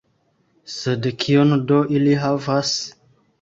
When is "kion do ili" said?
1.25-2.17